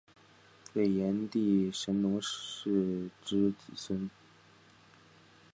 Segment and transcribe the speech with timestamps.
[0.73, 4.09] 为炎帝神农氏之子孙。